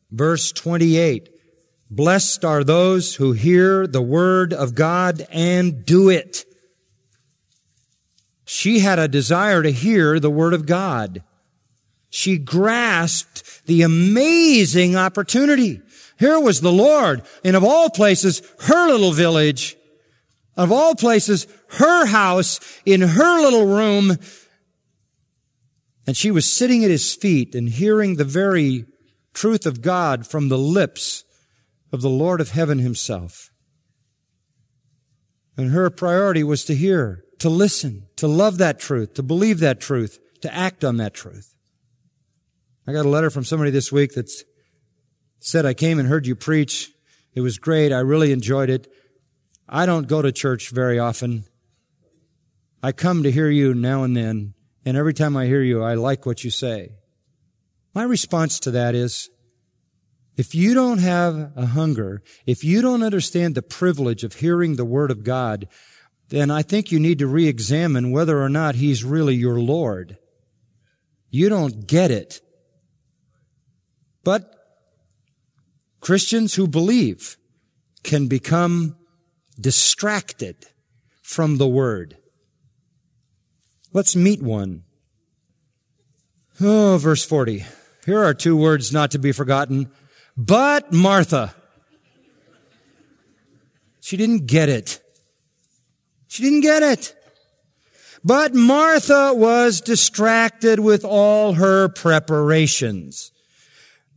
[0.10, 1.30] verse 28.
[1.91, 6.43] Blessed are those who hear the word of God and do it.
[8.54, 11.24] She had a desire to hear the Word of God.
[12.12, 15.82] She grasped the amazing opportunity.
[16.20, 19.76] Here was the Lord, and of all places, her little village,
[20.56, 21.48] of all places,
[21.80, 24.18] her house, in her little room,
[26.06, 28.86] and she was sitting at his feet and hearing the very
[29.34, 31.24] truth of God from the lips
[31.92, 33.50] of the Lord of heaven himself.
[35.58, 39.82] And her priority was to hear to listen, to love that truth, to believe that
[39.82, 41.53] truth, to act on that truth.
[42.88, 44.32] I got a letter from somebody this week that
[45.39, 46.89] said, I came and heard you preach.
[47.34, 47.91] It was great.
[47.91, 48.88] I really enjoyed it.
[49.67, 51.43] I don't go to church very often.
[52.82, 54.53] I come to hear you now and then,
[54.86, 56.91] and every time I hear you, I like what you say.
[57.93, 59.29] My response to that is,
[60.38, 64.86] if you don't have a hunger, if you don't understand the privilege of hearing the
[64.86, 65.67] Word of God,
[66.34, 70.17] then I think you need to re-examine whether or not He's really your Lord.
[71.30, 72.41] You don't get it.
[74.24, 74.52] But
[76.02, 77.38] Christians who believe
[78.02, 78.96] can become
[79.62, 80.56] distracted
[81.22, 82.17] from the Word.
[83.92, 84.86] Let's meet one.
[86.60, 87.63] Oh, verse 40.
[88.08, 89.92] Here are two words not to be forgotten.
[90.36, 91.54] But Martha.
[94.02, 95.00] She didn't get it.
[96.34, 97.15] She didn't get it.
[98.23, 103.31] But Martha was distracted with all her preparations.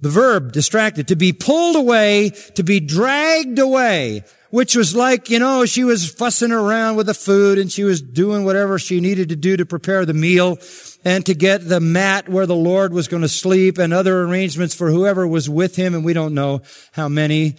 [0.01, 4.25] The verb distracted, to be pulled away, to be dragged away.
[4.49, 8.01] which was like, you know, she was fussing around with the food and she was
[8.01, 10.57] doing whatever she needed to do to prepare the meal
[11.05, 14.75] and to get the mat where the Lord was going to sleep and other arrangements
[14.75, 15.95] for whoever was with him.
[15.95, 16.63] And we don't know
[16.93, 17.57] how many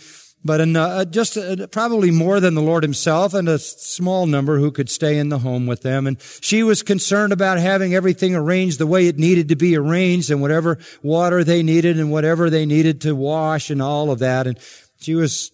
[0.48, 4.72] but uh, just uh, probably more than the Lord himself and a small number who
[4.72, 6.08] could stay in the home with them.
[6.08, 10.32] And she was concerned about having everything arranged the way it needed to be arranged
[10.32, 14.48] and whatever water they needed and whatever they needed to wash and all of that.
[14.48, 14.58] And
[15.00, 15.52] she was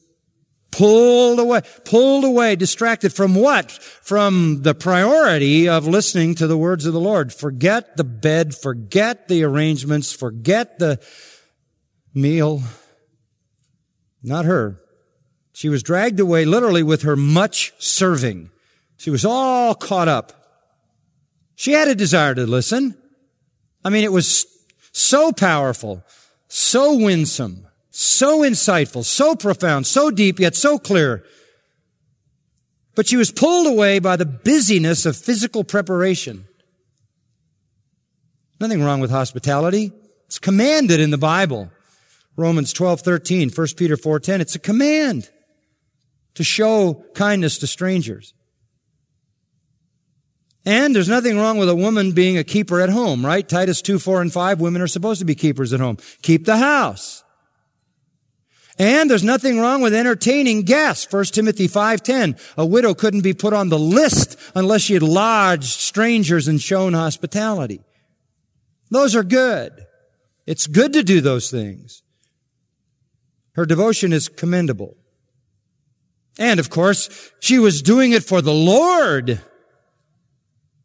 [0.71, 3.71] pulled away, pulled away, distracted from what?
[3.71, 7.33] From the priority of listening to the words of the Lord.
[7.33, 10.99] Forget the bed, forget the arrangements, forget the
[12.13, 12.61] meal.
[14.23, 14.79] Not her.
[15.53, 18.49] She was dragged away literally with her much serving.
[18.97, 20.33] She was all caught up.
[21.55, 22.97] She had a desire to listen.
[23.85, 24.47] I mean, it was
[24.91, 26.03] so powerful,
[26.47, 31.23] so winsome, so insightful, so profound, so deep, yet so clear.
[32.95, 36.45] But she was pulled away by the busyness of physical preparation.
[38.59, 39.91] Nothing wrong with hospitality.
[40.25, 41.71] It's commanded in the Bible.
[42.35, 44.41] Romans 12, 13, 1 Peter 4, 10.
[44.41, 45.29] It's a command
[46.35, 48.33] to show kindness to strangers.
[50.65, 53.47] And there's nothing wrong with a woman being a keeper at home, right?
[53.47, 55.97] Titus 2, 4, and 5, women are supposed to be keepers at home.
[56.21, 57.23] Keep the house.
[58.79, 61.05] And there's nothing wrong with entertaining guests.
[61.11, 62.35] 1 Timothy 5:10.
[62.57, 66.93] A widow couldn't be put on the list unless she had lodged strangers and shown
[66.93, 67.81] hospitality.
[68.89, 69.85] Those are good.
[70.47, 72.01] It's good to do those things.
[73.53, 74.97] Her devotion is commendable.
[76.37, 79.41] And of course, she was doing it for the Lord,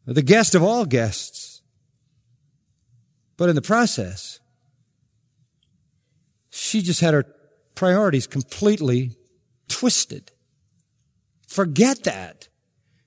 [0.05, 1.61] the guest of all guests.
[3.37, 4.39] But in the process,
[6.49, 7.25] she just had her
[7.73, 9.11] priorities completely
[9.69, 10.31] twisted.
[11.47, 12.49] Forget that.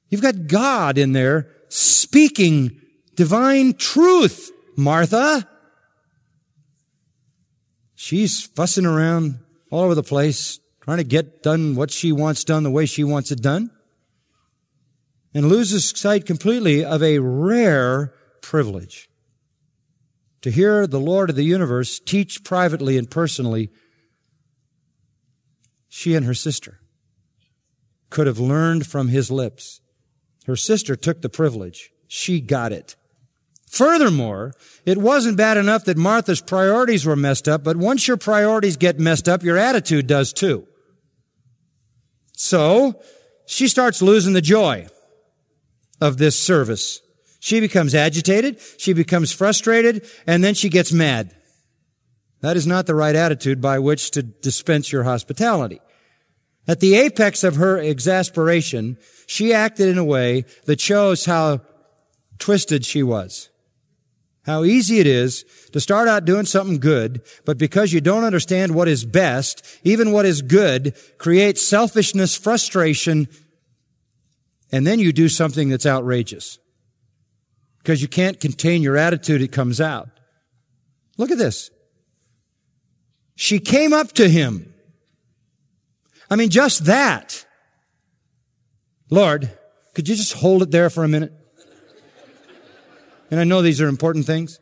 [0.09, 2.81] You've got God in there speaking
[3.15, 5.49] divine truth, Martha.
[7.95, 9.39] She's fussing around
[9.71, 13.05] all over the place, trying to get done what she wants done the way she
[13.05, 13.71] wants it done,
[15.33, 18.13] and loses sight completely of a rare
[18.43, 19.09] privilege
[20.43, 23.71] to hear the Lord of the universe teach privately and personally.
[25.89, 26.81] She and her sister
[28.11, 29.81] could have learned from his lips.
[30.47, 31.93] Her sister took the privilege.
[32.09, 32.97] She got it.
[33.71, 34.53] Furthermore,
[34.85, 38.99] it wasn't bad enough that Martha's priorities were messed up, but once your priorities get
[38.99, 40.67] messed up, your attitude does too.
[42.45, 43.01] So,
[43.47, 44.89] she starts losing the joy
[46.01, 47.01] of this service.
[47.39, 51.37] She becomes agitated, she becomes frustrated, and then she gets mad.
[52.41, 55.81] That is not the right attitude by which to dispense your hospitality.
[56.67, 61.61] At the apex of her exasperation, she acted in a way that shows how
[62.41, 63.51] twisted she was.
[64.45, 68.75] How easy it is to start out doing something good, but because you don't understand
[68.75, 73.29] what is best, even what is good, creates selfishness, frustration,
[74.73, 76.59] and then you do something that's outrageous.
[77.79, 80.09] Because you can't contain your attitude, it comes out.
[81.19, 81.71] Look at this.
[83.37, 84.73] She came up to him.
[86.31, 87.45] I mean, just that.
[89.11, 89.51] Lord,
[89.95, 91.33] could you just hold it there for a minute?
[93.33, 94.59] And I know these are important things.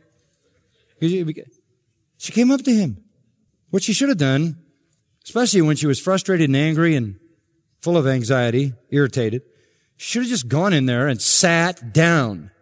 [1.00, 3.02] She came up to him.
[3.70, 4.62] What she should have done,
[5.24, 7.18] especially when she was frustrated and angry and
[7.80, 9.42] full of anxiety, irritated,
[9.96, 12.52] she should have just gone in there and sat down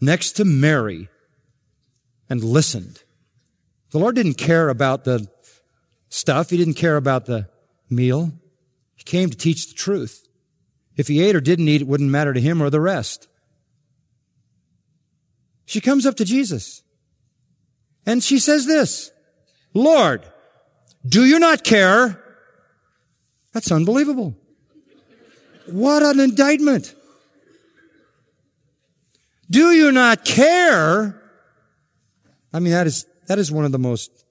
[0.00, 1.08] next to Mary
[2.30, 3.02] and listened.
[3.90, 5.26] The Lord didn't care about the
[6.08, 6.50] stuff.
[6.50, 7.48] He didn't care about the
[7.90, 8.30] meal.
[8.94, 10.28] He came to teach the truth.
[10.96, 13.26] If he ate or didn't eat, it wouldn't matter to him or the rest.
[15.68, 16.82] She comes up to Jesus
[18.06, 19.10] and she says this,
[19.74, 20.24] Lord,
[21.06, 22.24] do you not care?
[23.52, 24.34] That's unbelievable.
[25.66, 26.94] What an indictment.
[29.50, 31.20] Do you not care?
[32.50, 34.24] I mean, that is, that is one of the most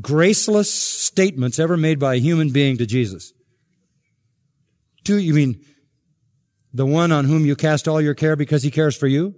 [0.00, 3.32] graceless statements ever made by a human being to Jesus.
[5.04, 5.64] Do you mean
[6.74, 9.36] the one on whom you cast all your care because he cares for you?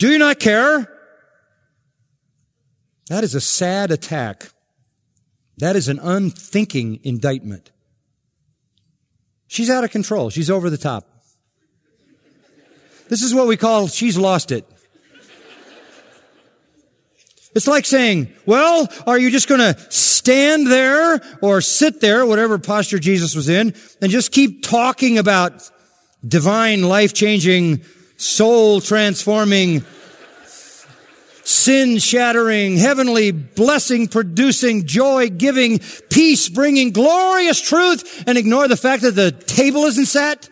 [0.00, 0.90] Do you not care?
[3.08, 4.50] That is a sad attack.
[5.58, 7.70] That is an unthinking indictment.
[9.46, 10.30] She's out of control.
[10.30, 11.06] She's over the top.
[13.10, 14.64] This is what we call she's lost it.
[17.54, 22.58] It's like saying, well, are you just going to stand there or sit there, whatever
[22.58, 25.68] posture Jesus was in, and just keep talking about
[26.26, 27.84] divine, life-changing,
[28.20, 29.82] soul-transforming,
[31.42, 35.78] sin-shattering, heavenly, blessing-producing, joy-giving,
[36.10, 40.50] peace-bringing, glorious truth, and ignore the fact that the table isn't set?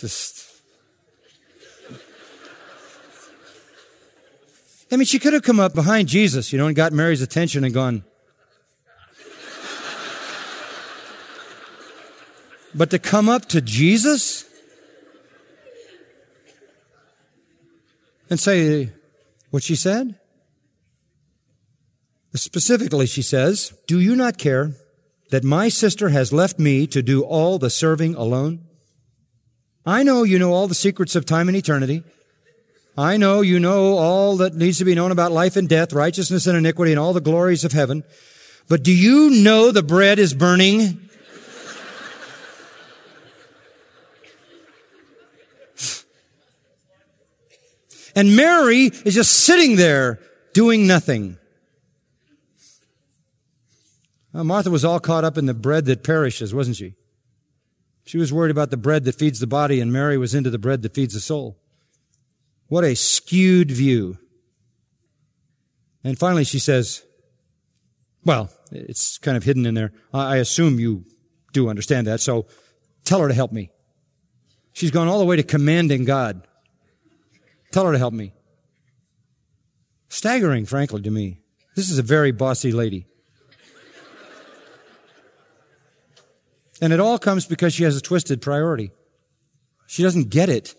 [0.00, 0.44] Just
[4.92, 7.64] I mean, she could have come up behind Jesus, you know, and got Mary's attention
[7.64, 8.04] and gone,
[12.74, 14.44] But to come up to Jesus
[18.28, 18.90] and say
[19.50, 20.18] what she said?
[22.34, 24.72] Specifically, she says, Do you not care
[25.30, 28.64] that my sister has left me to do all the serving alone?
[29.86, 32.02] I know you know all the secrets of time and eternity.
[32.96, 36.46] I know you know all that needs to be known about life and death, righteousness
[36.46, 38.02] and iniquity, and all the glories of heaven.
[38.68, 41.03] But do you know the bread is burning?
[48.14, 50.20] And Mary is just sitting there
[50.52, 51.38] doing nothing.
[54.32, 56.94] Martha was all caught up in the bread that perishes, wasn't she?
[58.04, 60.58] She was worried about the bread that feeds the body, and Mary was into the
[60.58, 61.56] bread that feeds the soul.
[62.68, 64.18] What a skewed view.
[66.02, 67.02] And finally she says,
[68.24, 69.92] well, it's kind of hidden in there.
[70.12, 71.04] I assume you
[71.52, 72.46] do understand that, so
[73.04, 73.70] tell her to help me.
[74.72, 76.46] She's gone all the way to commanding God.
[77.74, 78.32] Tell her to help me.
[80.08, 81.40] Staggering, frankly, to me.
[81.74, 83.08] This is a very bossy lady.
[86.80, 88.92] And it all comes because she has a twisted priority.
[89.88, 90.76] She doesn't get it.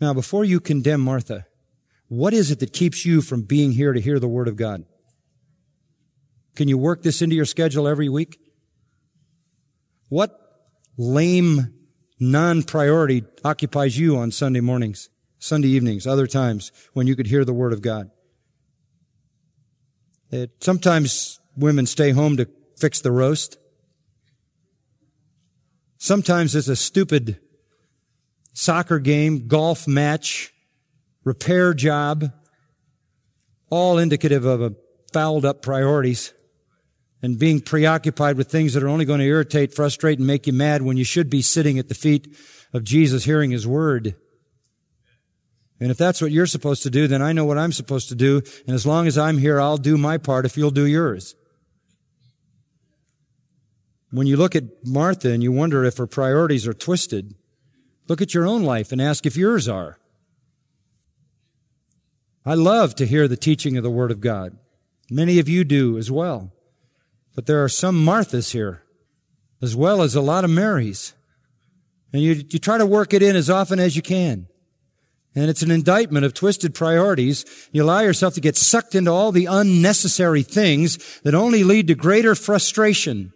[0.00, 1.46] Now, before you condemn Martha,
[2.06, 4.84] what is it that keeps you from being here to hear the Word of God?
[6.54, 8.38] Can you work this into your schedule every week?
[10.10, 10.38] What
[10.96, 11.81] lame
[12.22, 15.08] non-priority occupies you on Sunday mornings,
[15.38, 18.10] Sunday evenings, other times when you could hear the Word of God?
[20.30, 22.48] It, sometimes women stay home to
[22.78, 23.58] fix the roast.
[25.98, 27.38] Sometimes it's a stupid
[28.54, 30.52] soccer game, golf match,
[31.24, 32.32] repair job,
[33.70, 34.74] all indicative of a
[35.12, 36.32] fouled up priorities
[37.22, 40.52] and being preoccupied with things that are only going to irritate, frustrate, and make you
[40.52, 42.36] mad when you should be sitting at the feet
[42.72, 44.16] of Jesus hearing His Word.
[45.78, 48.14] And if that's what you're supposed to do, then I know what I'm supposed to
[48.14, 48.42] do.
[48.66, 51.34] And as long as I'm here, I'll do my part if you'll do yours.
[54.10, 57.34] When you look at Martha and you wonder if her priorities are twisted,
[58.08, 59.98] Look at your own life and ask if yours are.
[62.44, 64.58] I love to hear the teaching of the Word of God.
[65.10, 66.52] Many of you do as well.
[67.34, 68.82] But there are some Marthas here,
[69.60, 71.14] as well as a lot of Marys.
[72.12, 74.48] And you, you try to work it in as often as you can.
[75.34, 77.46] And it's an indictment of twisted priorities.
[77.72, 81.94] You allow yourself to get sucked into all the unnecessary things that only lead to
[81.94, 83.32] greater frustration.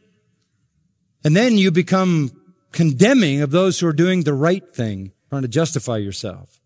[1.24, 2.32] And then you become
[2.72, 6.60] condemning of those who are doing the right thing, trying to justify yourself.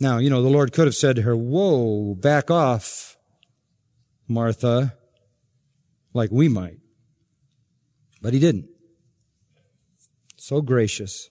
[0.00, 3.16] Now, you know, the Lord could have said to her, whoa, back off,
[4.26, 4.94] Martha,
[6.16, 6.78] like we might.
[8.20, 8.68] But he didn't.
[10.36, 11.30] So gracious.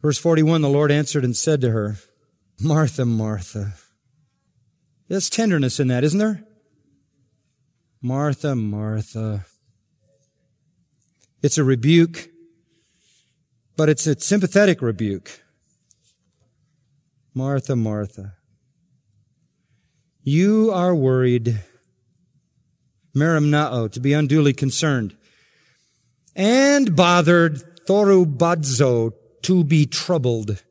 [0.00, 1.96] Verse 41, the Lord answered and said to her,
[2.60, 3.74] Martha, Martha.
[5.08, 6.44] There's tenderness in that, isn't there?
[8.00, 9.46] Martha, Martha.
[11.42, 12.28] It's a rebuke,
[13.76, 15.40] but it's a sympathetic rebuke.
[17.34, 18.34] Martha, Martha,
[20.22, 21.60] you are worried,
[23.14, 25.16] merimnao, to be unduly concerned,
[26.34, 30.62] and bothered, thorubadzo, to be troubled.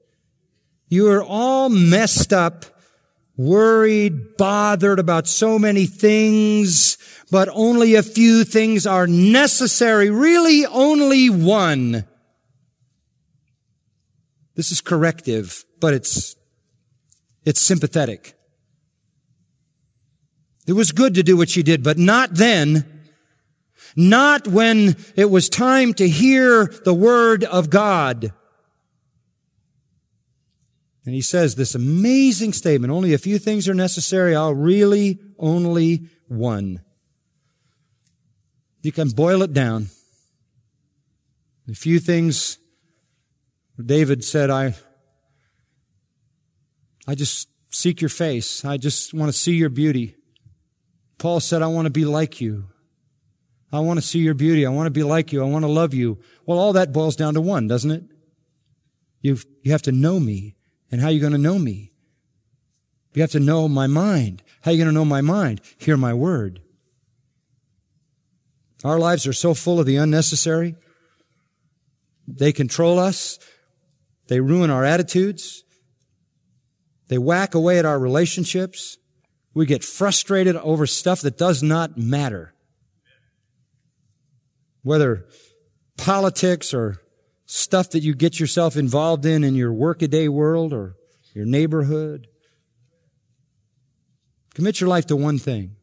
[0.88, 2.66] You are all messed up
[3.38, 6.98] worried, bothered about so many things,
[7.32, 10.10] but only a few things are necessary.
[10.10, 12.06] Really only one.
[14.56, 16.36] This is corrective, but it's,
[17.46, 18.36] it's sympathetic.
[20.68, 22.86] It was good to do what she did, but not then.
[23.96, 28.32] Not when it was time to hear the word of God.
[31.06, 34.36] And he says this amazing statement, only a few things are necessary.
[34.36, 36.82] I'll really only one.
[38.84, 39.88] You can boil it down.
[41.70, 42.58] A few things
[43.84, 44.76] David said, I,
[47.08, 48.64] I just seek your face.
[48.64, 50.16] I just want to see your beauty.
[51.22, 52.66] Paul said, I want to be like you.
[53.72, 54.66] I want to see your beauty.
[54.66, 55.44] I want to be like you.
[55.44, 56.18] I want to love you.
[56.48, 58.04] Well, all that boils down to one, doesn't it?
[59.22, 60.56] You you have to know me.
[60.92, 61.92] And how are you going to know me?
[63.14, 64.42] You have to know my mind.
[64.64, 65.62] How are you going to know my mind?
[65.78, 66.60] Hear my word.
[68.84, 70.74] Our lives are so full of the unnecessary.
[72.28, 73.38] They control us.
[74.28, 75.64] They ruin our attitudes.
[77.10, 78.98] They whack away at our relationships.
[79.54, 82.54] We get frustrated over stuff that does not matter.
[84.84, 85.28] Whether
[85.98, 87.02] politics or
[87.46, 90.96] stuff that you get yourself involved in in your workaday world or
[91.34, 92.28] your neighborhood.
[94.54, 95.76] Commit your life to one thing.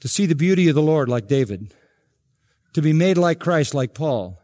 [0.00, 1.72] To see the beauty of the Lord like David.
[2.74, 4.40] To be made like Christ like Paul.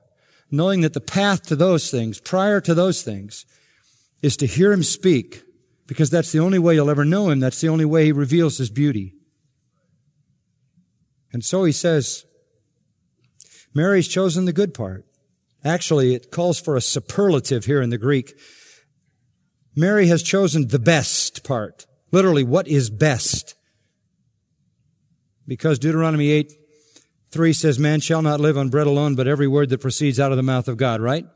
[0.51, 3.45] Knowing that the path to those things, prior to those things,
[4.23, 5.43] is to hear Him speak
[5.89, 7.41] because that's the only way you'll ever know Him.
[7.41, 9.15] That's the only way He reveals His beauty.
[11.33, 12.25] And so He says,
[13.75, 15.05] Mary's chosen the good part.
[15.65, 18.39] Actually, it calls for a superlative here in the Greek.
[19.75, 21.87] Mary has chosen the best part.
[22.13, 23.55] Literally, what is best?
[25.47, 26.53] Because Deuteronomy 8,
[27.31, 30.33] 3 says, man shall not live on bread alone, but every word that proceeds out
[30.33, 31.27] of the mouth of God, right?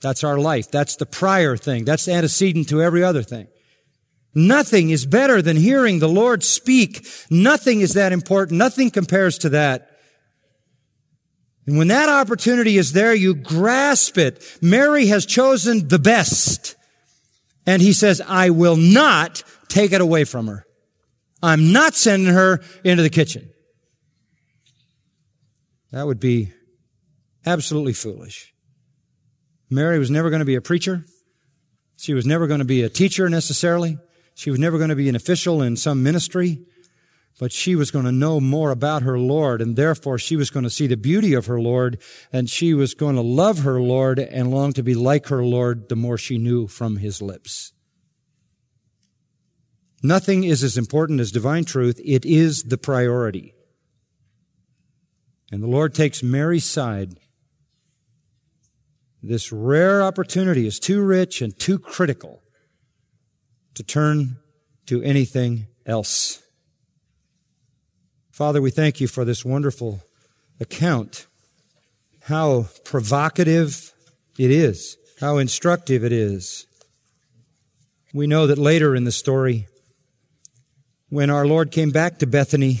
[0.00, 0.70] That's our life.
[0.70, 1.84] That's the prior thing.
[1.84, 3.48] That's antecedent to every other thing.
[4.34, 7.06] Nothing is better than hearing the Lord speak.
[7.30, 8.58] Nothing is that important.
[8.58, 9.90] Nothing compares to that.
[11.66, 14.42] And when that opportunity is there, you grasp it.
[14.60, 16.76] Mary has chosen the best.
[17.66, 20.66] And he says, I will not take it away from her.
[21.42, 23.50] I'm not sending her into the kitchen.
[25.92, 26.52] That would be
[27.44, 28.52] absolutely foolish.
[29.68, 31.04] Mary was never going to be a preacher.
[31.96, 33.98] She was never going to be a teacher necessarily.
[34.34, 36.64] She was never going to be an official in some ministry
[37.38, 40.64] but she was going to know more about her Lord, and therefore she was going
[40.64, 42.00] to see the beauty of her Lord,
[42.32, 45.88] and she was going to love her Lord and long to be like her Lord
[45.88, 47.72] the more she knew from his lips.
[50.02, 52.00] Nothing is as important as divine truth.
[52.04, 53.54] It is the priority.
[55.50, 57.18] And the Lord takes Mary's side.
[59.22, 62.41] This rare opportunity is too rich and too critical
[63.74, 64.36] to turn
[64.86, 66.42] to anything else.
[68.30, 70.02] Father, we thank you for this wonderful
[70.60, 71.26] account.
[72.22, 73.92] How provocative
[74.38, 74.96] it is.
[75.20, 76.66] How instructive it is.
[78.14, 79.68] We know that later in the story,
[81.08, 82.80] when our Lord came back to Bethany,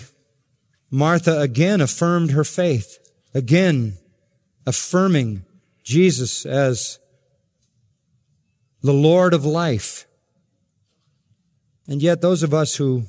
[0.90, 2.98] Martha again affirmed her faith,
[3.34, 3.98] again
[4.66, 5.44] affirming
[5.84, 6.98] Jesus as
[8.82, 10.06] the Lord of life.
[11.86, 13.04] And yet those of us who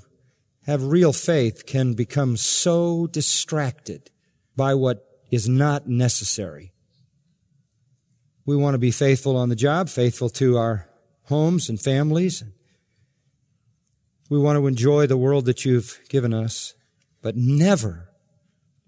[0.65, 4.09] have real faith can become so distracted
[4.55, 6.71] by what is not necessary.
[8.45, 10.89] We want to be faithful on the job, faithful to our
[11.24, 12.43] homes and families.
[14.30, 16.74] We want to enjoy the world that you've given us,
[17.21, 18.09] but never,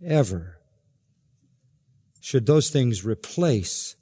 [0.05, 0.59] ever
[2.19, 3.95] should those things replace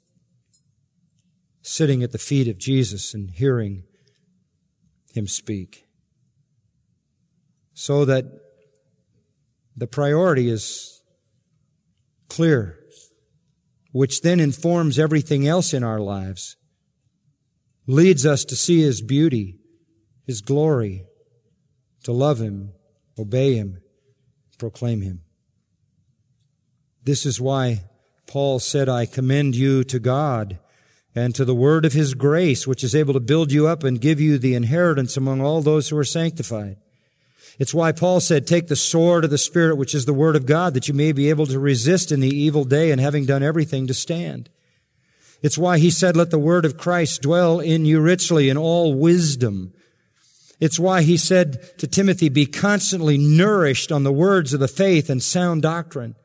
[1.62, 3.84] sitting at the feet of Jesus and hearing
[5.14, 5.84] him speak
[7.74, 8.24] so that
[9.76, 11.02] the priority is
[12.28, 12.78] clear,
[13.92, 16.56] which then informs everything else in our lives,
[17.86, 19.58] leads us to see His beauty,
[20.26, 21.04] His glory,
[22.04, 22.72] to love Him,
[23.18, 23.80] obey Him,
[24.58, 25.22] proclaim Him.
[27.02, 27.84] This is why
[28.26, 30.58] Paul said, I commend you to God
[31.14, 34.00] and to the word of His grace, which is able to build you up and
[34.00, 36.76] give you the inheritance among all those who are sanctified.
[37.58, 40.44] It's why Paul said, take the sword of the Spirit, which is the Word of
[40.46, 43.44] God, that you may be able to resist in the evil day and having done
[43.44, 44.50] everything to stand.
[45.40, 48.94] It's why he said, let the Word of Christ dwell in you richly in all
[48.94, 49.72] wisdom.
[50.58, 55.10] It's why he said to Timothy, be constantly nourished on the words of the faith
[55.10, 56.16] and sound doctrine.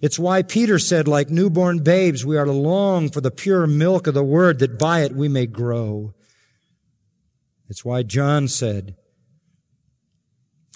[0.00, 4.06] It's why Peter said, like newborn babes, we are to long for the pure milk
[4.06, 6.14] of the Word that by it we may grow.
[7.68, 8.96] It's why John said,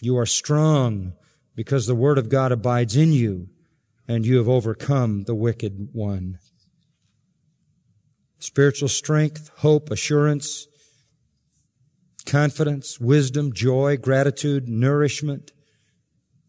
[0.02, 1.12] you are strong
[1.54, 3.48] because the word of God abides in you
[4.08, 6.38] and you have overcome the wicked one.
[8.38, 10.66] Spiritual strength, hope, assurance,
[12.24, 15.52] confidence, wisdom, joy, gratitude, nourishment,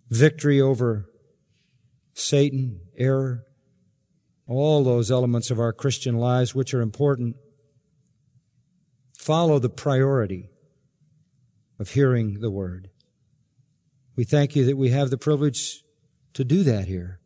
[0.09, 1.10] victory over
[2.13, 3.45] Satan, error.
[4.47, 7.37] all those elements of our Christian lives which are important.
[9.17, 10.49] Follow the priority
[11.79, 12.89] of hearing the Word.
[14.15, 15.83] We thank you that we have the privilege
[16.33, 17.19] to do that here.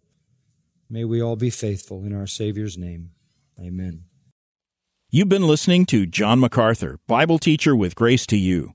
[0.90, 3.10] May we all be faithful in our Savior's name.
[3.60, 4.04] Amen.
[5.10, 8.75] You've been listening to John MacArthur, Bible teacher with Grace to You.